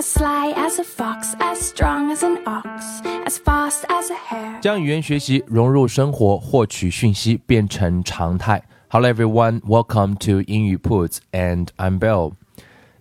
[0.00, 4.58] As sly as a fox, as strong as an ox, as fast as a hare.
[4.62, 8.62] 将语言学习融入生活，获取讯息变成常态。
[8.88, 12.32] Hello everyone, welcome to 英语 铺子, and I'm Bill.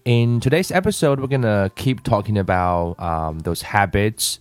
[0.03, 4.35] In today's episode, we're gonna keep talking about um, those habits.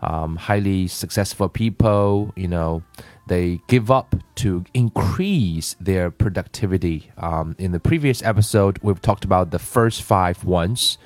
[0.00, 2.82] Um, highly successful people, you know,
[3.26, 7.10] they give up to increase their productivity.
[7.16, 10.96] Um, in the previous episode, we've talked about the first five ones.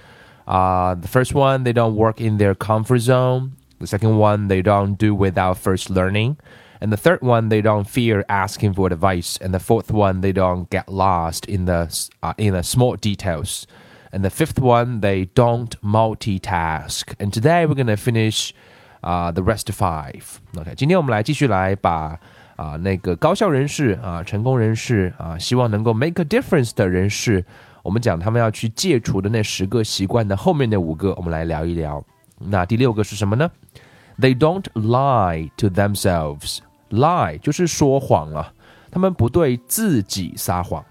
[0.48, 3.54] Uh, the first one, they don't work in their comfort zone.
[3.80, 6.38] The second one, they don't do without first learning.
[6.82, 9.38] And the third one, they don't fear asking for advice.
[9.42, 11.88] And the fourth one, they don't get lost in the
[12.22, 13.66] uh, in the small details.
[14.12, 17.14] And the fifth one, they don't multitask.
[17.20, 18.54] And today we're gonna finish
[19.02, 20.40] uh, the rest five.
[20.58, 22.20] OK，今天我们来继续来把
[22.56, 27.44] 啊、那个高效人士啊、成功人士啊、希望能够 make a difference 的人士，
[27.88, 32.04] 我们讲他们要去戒除的那十个习惯的后面那五个，我们来聊一聊。
[32.40, 33.50] 那第六个是什么呢？
[34.20, 36.60] They don't lie to themselves.
[36.90, 38.54] Lie 就是说谎啊，
[38.92, 40.86] 他们不对自己撒谎。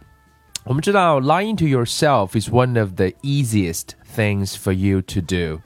[0.64, 5.60] 我们知道，lying to yourself is one of the easiest things for you to do.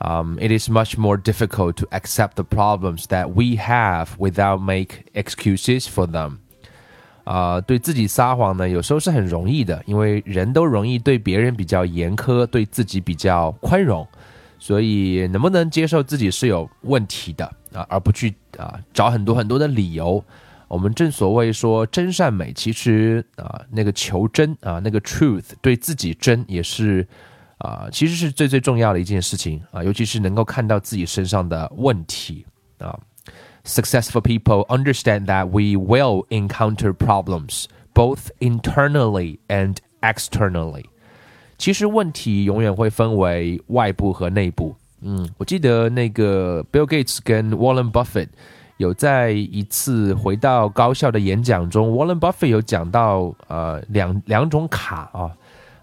[0.00, 5.06] Um, it is much more difficult to accept the problems that we have without make
[5.14, 6.40] excuses for them.
[7.31, 14.07] 啊、对自己撒谎呢，有时候是很容易的，因为人都容易对别人比较严苛，对自己比较宽容，
[14.57, 20.23] 所以能不能接受自己是有问题的啊，而不去啊找很多很多的理由。
[20.67, 27.07] 我们正所谓说真善美，其实啊那个求真啊那个 truth 对自己真也是
[27.59, 32.43] 啊其实是最最重要的一件事情啊，尤其是能够看到自己身上的问题
[32.79, 32.99] 啊。
[33.68, 37.64] Successful people understand that we will encounter problems
[37.94, 40.84] both internally and externally.
[41.56, 44.76] 其实问题永远会分为外部和内部。
[45.00, 48.28] 嗯，我记得那个 Bill Gates 跟 Warren Buffett
[48.76, 55.30] 有在一次回到高校的演讲中，Warren Buffett 有讲到呃两两种卡啊。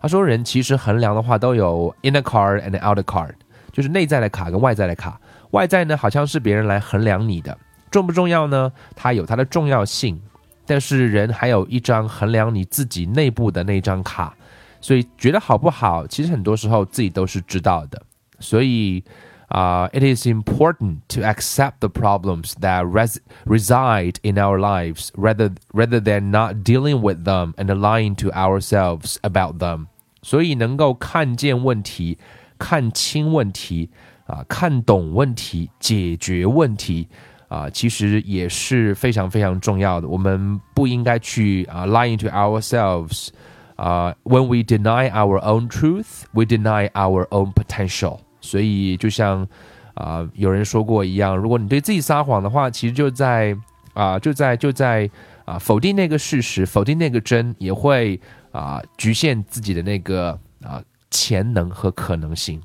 [0.02, 3.34] 他说人其实衡量的话都有 inner card and outer card，
[3.72, 5.20] 就是内在的卡跟外在的卡。
[5.52, 7.58] 外在呢好像是别人来衡量你的
[7.96, 8.72] 重不重要呢？
[8.96, 10.22] 它有它的重要性，
[10.66, 14.36] 但是人还有一张衡量你自己内部的那张卡。
[14.80, 18.02] 所以觉得好不好，其实很多时候自己都是知道的。
[18.40, 19.04] 所以
[19.50, 26.32] 啊、uh,，it is important to accept the problems that res reside in our lives rather rather than
[26.32, 29.88] not dealing with them and lying to ourselves about them。
[30.24, 32.18] 所以能够看见问题、
[32.58, 33.90] 看清问题
[34.26, 37.10] 啊、看懂问题、解决问题。
[37.49, 40.09] 啊，其实也是非常非常重要的。
[40.09, 43.29] 我们不应该去啊、lying to ourselves。
[43.77, 48.19] 啊、w h e n we deny our own truth, we deny our own potential。
[48.41, 49.47] 所以就像
[49.93, 53.55] 啊、有人说过一样，如果你对自己撒谎的话，其实就在
[53.93, 55.09] 啊、就在就在
[55.45, 58.19] 啊、否定那个事实，否定那个真，也会
[58.51, 62.61] 啊、局限自己的那个啊、潜能和可能性。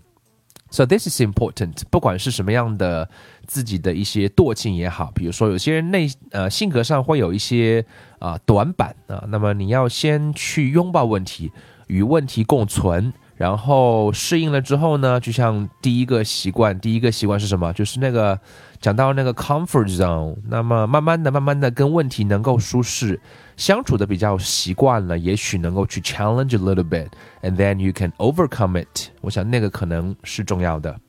[0.71, 1.83] So this is important。
[1.89, 3.09] 不管是什么样的
[3.45, 7.85] 自己的一些惰性也好，比如说有些人内呃性格上会有一些
[8.19, 11.51] 啊、短板啊，那么你要先去拥抱问题，
[11.87, 17.73] 与问题共存，然后适应了之后呢，就像第一个习惯，第一个习惯是什么？
[17.73, 18.39] 就是那个
[18.79, 23.19] 讲到那个 comfort zone，那么慢慢的、慢慢的跟问题能够舒适
[23.60, 29.08] 相处的比较习惯了，也许能够去 challenge a little bit，and then you can overcome it。
[29.20, 31.00] 我想那个可能是重要的。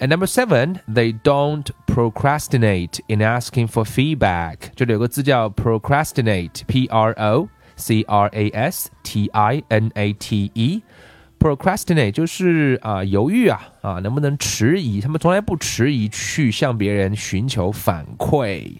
[0.00, 4.56] And number seven, they don't procrastinate in asking for feedback。
[4.74, 15.00] 这里有个字叫 procrastinate，p r o c r a s t i n a t e。procrastinate 就是啊、犹豫啊啊，能不能迟疑？
[15.00, 18.78] 他们从来不迟疑去向别人寻求反馈。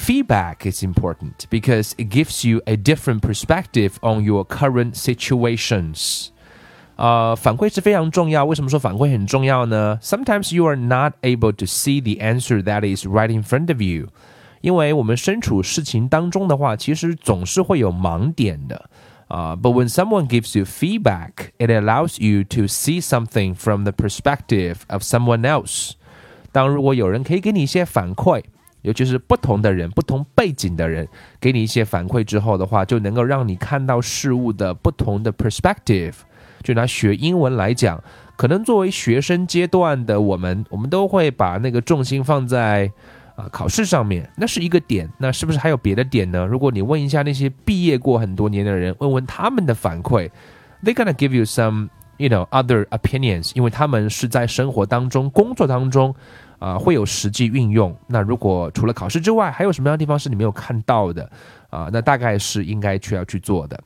[0.00, 6.28] Feedback is important because it gives you a different perspective on your current situations.
[6.96, 8.44] 呃，反馈是非常重要。
[8.44, 9.98] 为什么说反馈很重要呢？
[10.02, 14.08] Sometimes you are not able to see the answer that is right in front of you，
[14.60, 18.90] 因为我们身处事情当中的话，其实总是会有盲点的。
[19.28, 23.92] Uh, but when someone gives you feedback, it allows you to see something from the
[23.92, 25.92] perspective of someone else.
[26.52, 28.44] 当如果有人可以给你一些反馈，
[28.81, 31.07] 尤其是不同的人、不同背景的人
[31.39, 36.13] 给你一些反馈之后的话，就能够让你看到事物的不同的 perspective。
[36.63, 38.03] 就拿学英文来讲，
[38.35, 42.91] 可能作为学生阶段的我们，我们都会把那个重心放在
[43.35, 45.09] 啊考试上面，那是一个点。
[45.17, 46.45] 那是不是还有别的点呢？
[46.45, 50.29] 如果你问一下那些毕业过很多年的人，问问他们的反馈
[50.83, 56.13] ，they gonna give you some you know other opinions，因为他们是在生活当中、工作当中。
[56.61, 57.95] 啊，会有实际运用。
[58.05, 61.27] 那如果除了考试之外，还有什么样的地方是你没有看到的
[61.71, 61.89] 啊？
[61.91, 63.81] 那大概是应该去要去做的。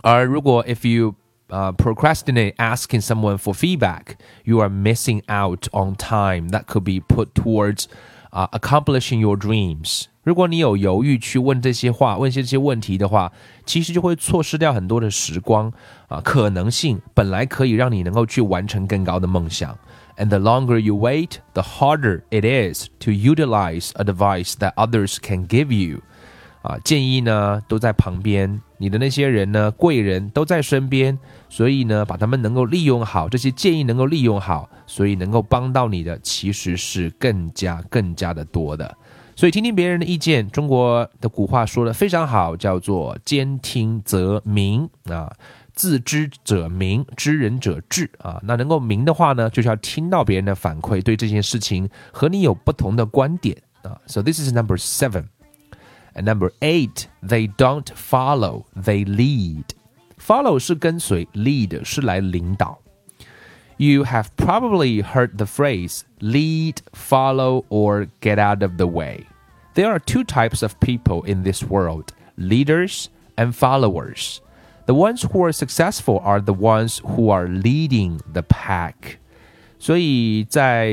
[0.00, 1.16] 而如果 if you
[1.48, 4.14] uh, procrastinate asking someone for feedback,
[4.44, 7.86] you are missing out on time that could be put towards
[8.30, 10.04] uh, accomplishing your dreams.
[10.22, 13.32] 如果你有犹豫去问这些话、问些这些问题的话，
[13.66, 15.72] 其实就会错失掉很多的时光
[16.06, 19.76] 啊，可能性本来可以让你能够去完成更高的梦想。
[20.16, 25.72] And the longer you wait, the harder it is to utilize advice that others can give
[25.72, 26.00] you.
[26.62, 31.18] 啊，建议呢都在旁边，你的那些人呢，贵人都在身边，
[31.50, 38.96] 所以呢，把他们能够利用好，这些建议能够利用好，所以能够帮到你的其实是更加更加的多的。
[39.36, 45.30] 所以听听别人的意见，中国的古话说的非常好，叫做兼听则明啊。
[45.73, 48.39] 自知者明，知人者智啊。
[48.43, 53.99] 那能够明的话呢，就是要听到别人的反馈，对这件事情和你有不同的观点啊。
[54.07, 55.25] So this is number seven.
[56.15, 59.63] And number eight, they don't follow, they lead.
[60.17, 62.79] Follow 是跟随，lead 是来领导。
[63.77, 69.27] You have probably heard the phrase lead, follow, or get out of the way.
[69.75, 73.05] There are two types of people in this world leaders
[73.37, 74.39] and followers.
[74.86, 78.94] The ones who are successful are the ones who are leading the pack。
[79.78, 80.92] 所以在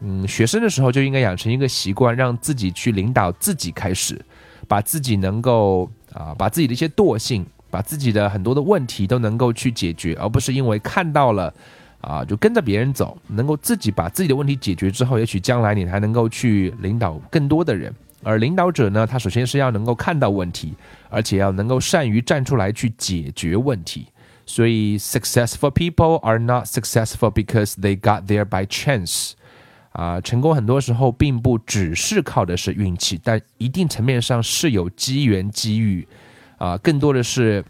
[0.00, 4.20] 嗯学生的时候就应该养成一个习惯，让自己去领导自己开始，
[4.68, 11.52] 把自己能够啊把自己的一些惰性，把自己的很多的问题都能够去解决，而不是因为看到了
[12.00, 17.94] 啊就跟着别人走，能够自己把自己的问题解决之后，也许将来你还能够去领导更多的人。
[18.25, 20.73] 而领导者呢，他首先是要能够看到问题，
[21.09, 24.07] 而且要能够善于站出来去解决问题。
[24.45, 29.31] 所以，successful people are not successful because they got there by chance。
[29.93, 36.07] 啊，成功很多时候并不只是靠的是运气，但一定层面上是有机缘机遇。
[36.57, 37.63] 啊，更多的是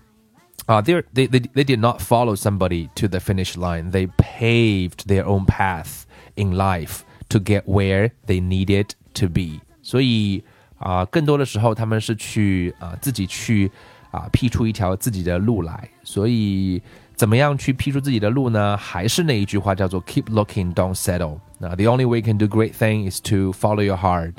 [0.66, 3.92] 啊，they they they they did not follow somebody to the finish line.
[3.92, 6.04] They paved their own path
[6.36, 7.00] in life
[7.30, 9.62] to get where they needed to be.
[9.87, 10.43] 所以
[10.79, 13.71] 啊，更多的时候他们是去啊自己去
[14.11, 15.88] 啊辟出一条自己的路来。
[16.03, 16.83] 所以
[17.15, 18.77] 怎么样去辟出自己的路呢？
[18.77, 21.38] 还是那一句话叫做 “keep looking, don't settle”。
[21.61, 24.35] 那 the only way can do great thing is to follow your heart，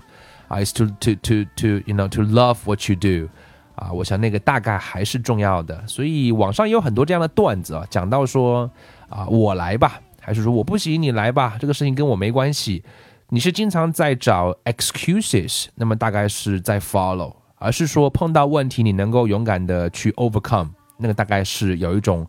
[0.50, 3.30] 啊，is to to to to you know to love what you do。
[3.76, 5.82] 啊，我想那个大概还是重要的。
[5.88, 8.70] 所以网上也有很多这样的段子啊，讲到说
[9.08, 12.84] 啊，我来吧，还是说我不行，你来吧，这个事情跟我没关系。
[13.29, 22.27] 你是经常在找 excuses，那么大概是在 follow，而是说碰到问题你能够勇敢的去 overcome，那个大概是有一种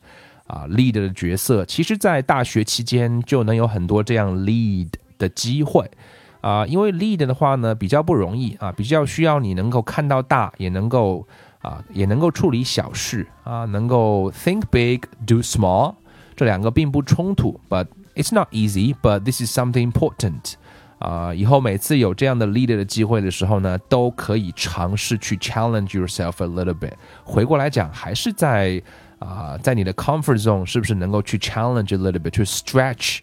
[0.48, 1.66] 啊 lead 的角色。
[1.66, 5.92] 其实，在大学期间就能有很多这样 lead 的机会
[6.40, 11.28] 啊，因为 lead 的话呢比较不容易啊，比较需要你能够看到大，也能够
[11.62, 15.96] 啊也能够处理小事啊，能够 think big do small，
[16.36, 20.54] 这两个并不冲突，but it's not easy，but this is something important。
[20.99, 26.93] 啊，以后每次有这样的 leader 的机会的时候呢，都可以尝试去 challenge yourself a little bit。
[27.23, 28.83] 回过来讲，还是在
[29.21, 33.19] 啊，在你的 comfort zone 是不是能够去 challenge a little bit，to stretch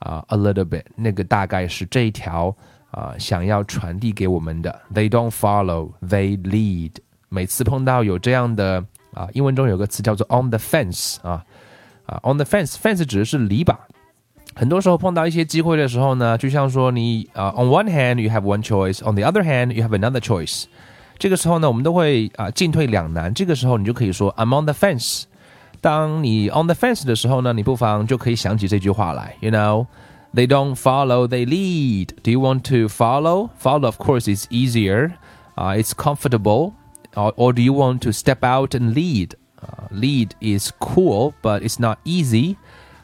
[0.00, 0.84] 啊 a little bit？
[0.96, 2.54] 那个大概是这一条
[2.90, 4.80] 啊想要传递给我们的。
[4.92, 6.92] They don't follow, they lead。
[7.28, 8.84] 每次碰到有这样的
[9.14, 11.44] 啊，英文中有个词叫做 on the fence 啊
[12.06, 13.76] 啊，on the fence，fence 指的是篱笆。
[14.59, 20.65] 很多时候碰到一些机会的时候呢，就像说你啊、uh,，on one hand you have one choice，on the other hand you have another choice。
[21.17, 23.33] 这个时候呢，我们都会啊、uh, 进退两难。
[23.33, 25.23] 这个时候你就可以说 I'm on the fence。
[25.81, 32.09] 当你 on the fence 的时候呢，你不妨就可以想起这句话来，you know。They don't follow, they lead.
[32.21, 33.51] Do you want to follow?
[33.57, 35.13] Follow, of course, is easier.
[35.55, 36.73] Uh, it's comfortable.
[37.15, 39.35] Or, or do you want to step out and lead?
[39.61, 42.57] Uh, lead is cool, but it's not easy.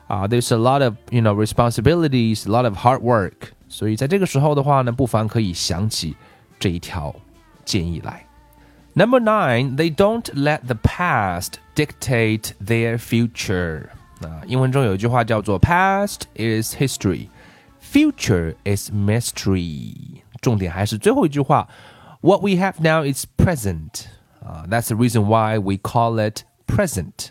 [0.07, 3.53] 啊，there's a lot of you know responsibilities, a lot of hard work。
[3.69, 6.15] 所以在这个时候的话呢，不妨可以想起
[6.59, 7.15] 这一条
[7.63, 8.25] 建议来。
[8.93, 13.85] Number nine, they don't let the past dictate their future.
[14.21, 17.29] 啊，英文中有一句话叫做 “Past is history,
[17.81, 20.21] future is mystery”。
[20.41, 21.67] 重点还是最后一句话，“
[22.19, 24.07] What we have now is present”。
[24.43, 27.29] 啊，That's the reason why we call it present。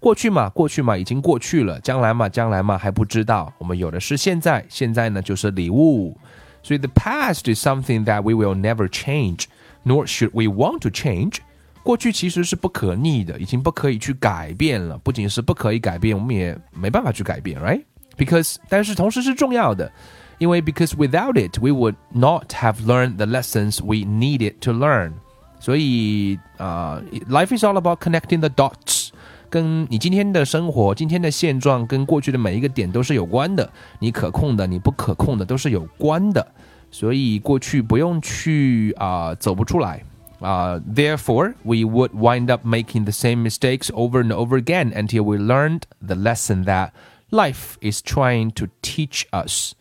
[0.00, 3.52] 过去嘛，过去嘛，已经过去了；将来嘛，将来嘛，还不知道。
[3.58, 6.16] 我们有的是现在，现在呢就是礼物。
[6.62, 11.36] 所以，the past is something that we will never change。nor should we want to change。
[11.84, 14.98] 过去其实是不可逆的，已经不可以去改变了。
[14.98, 19.90] 不仅是不可以改变，我们也没办法去改变，right？Because，但是同时是重要的，
[20.38, 25.12] 因为 because without it we would not have learned the lessons we needed to learn。
[25.60, 29.09] 所以啊、uh,，life is all about connecting the dots。
[29.51, 36.47] 跟你今天的生活、今天的现状跟过去的每一个点都是有关的，你可控的、你不可控的都是有关的。
[36.89, 40.01] 所以过去不用去啊、走不出来
[40.39, 45.81] 啊、therefore we would wind up making the same mistakes over and over again until we learned
[46.05, 46.89] the lesson that
[47.29, 49.73] life is trying to teach us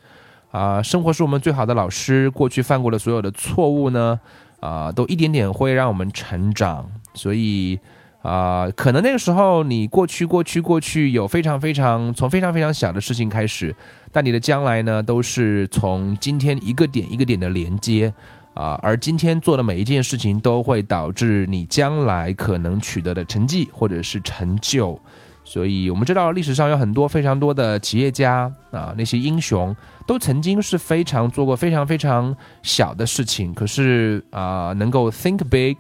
[0.51, 2.29] 啊、生活是我们最好的老师。
[2.31, 4.19] 过去犯过的所有的错误呢，
[4.59, 6.91] 啊、都一点点会让我们成长。
[7.15, 7.79] 所以
[8.23, 13.75] 啊、可能那个时候你过去过去过去有非常非常从非常非常小的事情开始，
[14.13, 18.13] 但你的将来呢，都是从今天一个点一个点的连接
[18.53, 25.01] 啊、而今天做的每一件事情都会导致你将来可能取得的成绩或者是成就。
[25.43, 29.75] 所以我们知道历史上有很多非常多的企业家啊、那些英雄
[30.07, 35.77] 都曾经是非常做过非常非常小的事情，可是啊、能够 think big,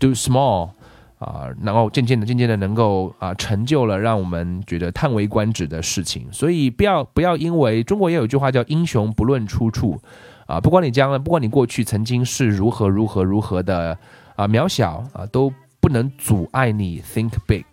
[0.00, 0.70] do small。
[1.18, 9.98] 啊，然后渐渐的、渐渐的能够啊成就了让我们觉得叹为观止的事情，所以不要不要因为中国也有一句话叫“英雄不论出处”，
[10.46, 13.96] 啊，不管你将来，不管你过去曾经是如何如何如何的
[14.36, 17.64] 啊渺小啊，都不能阻碍你 think big。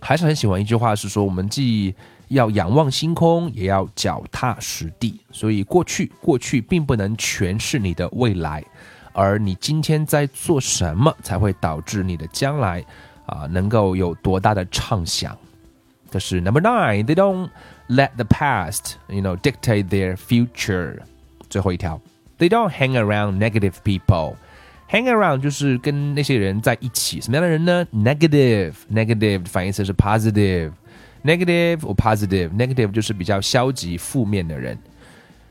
[0.00, 1.94] 还是很喜欢一句话是说，我们既
[2.28, 5.18] 要仰望星空，也要脚踏实地。
[5.30, 8.62] 所以过去过去并不能诠释你的未来。
[9.16, 12.84] 而你今天在做什么，才会导致你的将来
[13.24, 15.34] 啊能够有多大的畅想？
[16.10, 17.02] 这是 number nine.
[17.02, 17.48] They don't
[17.88, 20.98] let the past, you know, dictate their future.
[21.48, 21.98] 最后一条
[22.38, 24.34] ，They don't hang around negative people.
[24.90, 30.72] Hang around 就是跟那些人在一起，什么样的人呢？Negative, negative 反义词是 positive,
[31.24, 32.50] negative or positive.
[32.50, 34.78] Negative 就是比较消极、负面的人。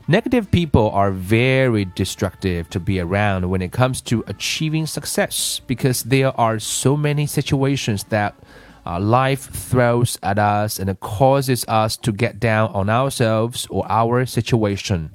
[0.07, 6.03] Negative people are very destructive to be around when it comes to achieving success because
[6.03, 8.33] there are so many situations that
[8.85, 13.85] uh, life throws at us and it causes us to get down on ourselves or
[13.87, 15.11] our situation.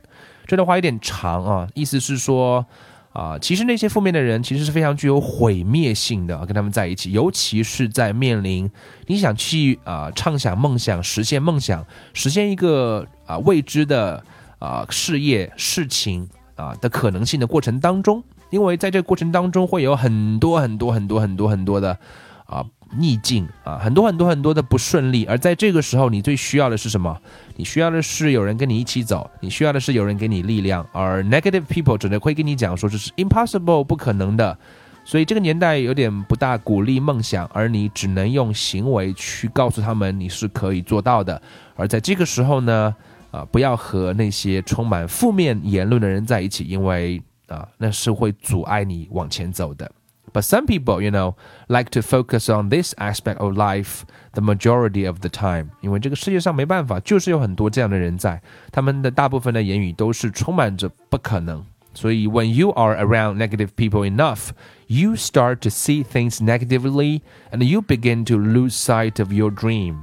[0.47, 2.65] 这段话有点长啊，意思是说
[3.13, 8.71] 啊、呃，其实那些负面的人其实是非常具有毁灭性的，跟他们在一起，尤其是在面临
[9.09, 14.23] 你想去啊、呃、畅想梦想、实现梦想、实现一个啊、呃、未知的。
[14.62, 21.98] 啊，事业、事情啊的可能性的过程当中，因为在这个过程当中会有很多很多很多很多很多的
[22.46, 22.64] 啊
[22.96, 27.18] 逆境啊，很多很多很多的不顺利，而在这个时候，你最需要的是什么？
[27.56, 30.86] 你需要的是有人跟你一起走，你需要的是有人给你力量。
[30.92, 34.56] 而 negative people 只能会跟你讲说这是 impossible 不可能的，
[35.04, 41.42] 所以这个年代有点不大鼓励梦想，而你只能用行为去告诉他们你是可以做到的。
[41.76, 42.96] 而在这个时候呢？
[43.31, 49.91] 啊，不要和那些充满负面言论的人在一起，因为啊，那是会阻碍你往前走的。
[50.33, 51.35] But some people, you know,
[51.69, 54.01] like to focus on this aspect of life
[54.33, 61.65] the majority of the time，因为这个世界上没办法，就是有很多这样的人在，他们的大部分的言语都是充满着不可能。
[61.95, 64.51] 所以，when you are around negative people enough,
[64.89, 70.01] you start to see things negatively, and you begin to lose sight of your dream.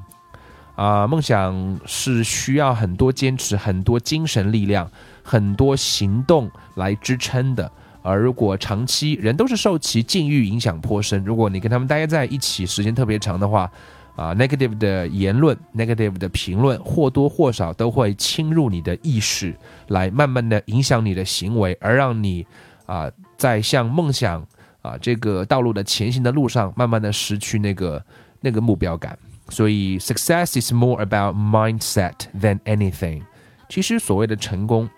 [0.79, 4.89] 啊、梦想是需要很多坚持、很多精神力量、
[5.25, 7.69] 很多行动来支撑的。
[8.01, 13.69] 而如果长期人都是受其境遇影响颇深，如果你跟他们待在一起时间特别长的话，
[14.15, 19.53] 啊、，negative 的言论、negative 的评论或多或少都会侵入你的意识，
[19.89, 22.47] 来慢慢的影响你的行为，而让你
[22.87, 24.47] 啊、在向梦想
[24.81, 28.01] 啊、这个道路的前行的路上，慢慢的失去那个
[28.41, 29.19] 那个目标感。
[29.50, 33.22] 所以，success is more about mindset than anything。
[33.70, 34.90] 其实，所谓的成功，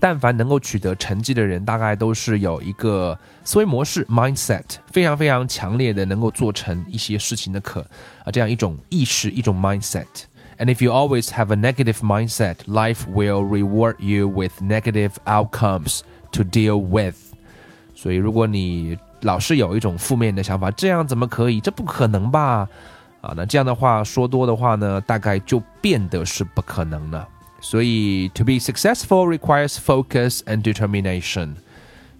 [0.00, 7.80] 但凡能够取得成绩的人，大概都是有一个思维模式 mindset 非常非常强烈的，能够做成一些事情的可
[8.24, 16.00] 啊这样一种意识，一种 mindset。And if you always have a negative mindset, life will reward you with negative outcomes
[16.32, 17.16] to deal with.
[17.94, 21.60] 所以如果你老是有一种负面的想法，这样怎么可以？
[21.60, 22.68] 这不可能吧？
[23.20, 27.28] 啊，那这样的话说多的话呢，大概就变得是不可能了。
[27.60, 31.54] 所以，to be successful requires focus and determination。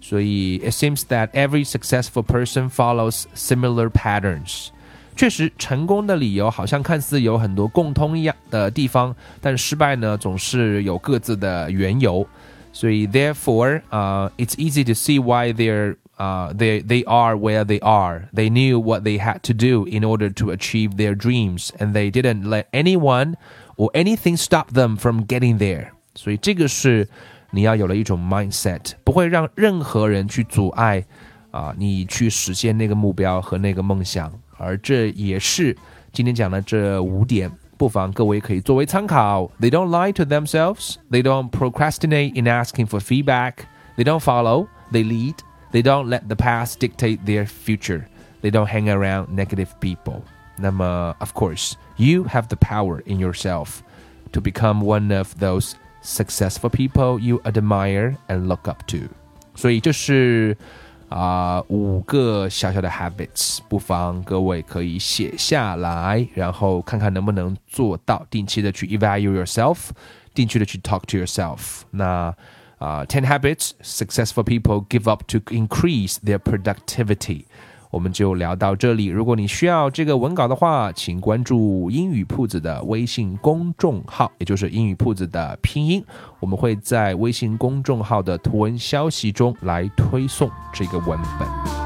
[0.01, 4.67] 所以，it seems that every successful person follows similar patterns。
[5.15, 12.27] 确实，成功的理由好像看似有很多共通一样的地方，但失败呢，总是有各自的缘由。
[12.73, 18.29] 所以，therefore，啊，it's easy to see why they're uh, they they are where they are.
[18.33, 22.09] They knew what they had to do in order to achieve their dreams, and they
[22.09, 23.35] didn't let anyone
[23.75, 25.89] or anything stop them from getting there.
[26.15, 27.07] 所以这个是
[27.51, 31.05] 你要有了一种 mindset，不会让任何人去阻碍
[31.51, 34.31] 啊你去实现那个目标和那个梦想。
[34.57, 35.75] 而这也是
[36.11, 39.43] 今天讲的这五点，不妨各位可以作为参考。
[39.61, 40.95] They don't lie to themselves.
[41.11, 43.67] They don't procrastinate in asking for feedback.
[43.95, 44.67] They don't follow.
[44.91, 45.35] They lead.
[45.71, 48.05] They don't let the past dictate their future.
[48.41, 50.21] They don't hang around negative people.
[50.57, 53.81] 那么, of course, you have the power in yourself
[54.31, 59.09] to become one of those successful people you admire and look up to.
[59.55, 60.57] 所以这是
[61.09, 68.25] 啊、呃、五个小小的 habits，不妨各位可以写下来，然后看看能不能做到。
[68.29, 69.89] 定期的去 evaluate yourself，
[70.33, 71.81] 定期的去 talk to yourself。
[71.91, 72.33] 那
[72.82, 77.44] 啊、，Ten habits successful people give up to increase their productivity。
[77.92, 79.06] 我们就聊到这里。
[79.06, 86.04] 如果你需要这个文稿的话，请关注英语铺子的微信公众号，也就是英语铺子的拼音。
[86.40, 91.81] 我们会在微信公众号的图文消息中来推送这个文本。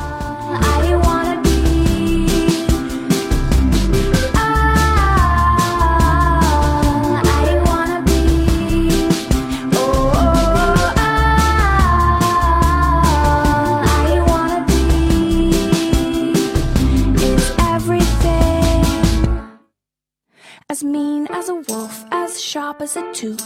[20.76, 23.42] As mean as a wolf, as sharp as a tooth,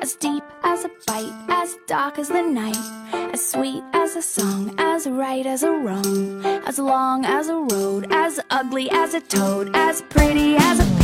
[0.00, 2.74] as deep as a bite, as dark as the night,
[3.34, 8.06] as sweet as a song, as right as a wrong, as long as a road,
[8.10, 10.99] as ugly as a toad, as pretty as a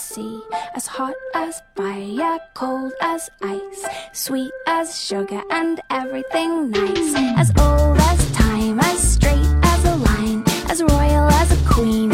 [0.00, 0.42] sea,
[0.74, 7.14] as hot as fire, cold as ice, sweet as sugar, and everything nice.
[7.36, 12.09] As old as time, as straight as a line, as royal as a queen,